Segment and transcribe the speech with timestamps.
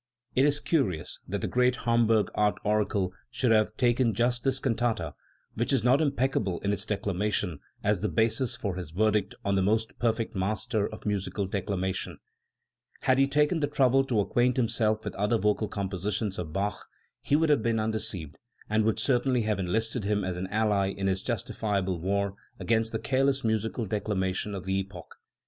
[0.33, 5.13] It is curious that the great Hamburg art oracle should have taken just this cantata,
[5.53, 9.61] which is not impeccable in its declamation, as the basis for his verdict on the
[9.61, 12.19] most perfect master of musical declamation 1
[13.01, 16.87] Had he taken the trouble to acquaint himself with other vocal compositions of Bach
[17.21, 18.39] he would have been undeceived,
[18.71, 22.91] and would cer tainly have enlisted him as an ally in his justifiable war against
[22.91, 25.15] the careless musical declamation of the epoch.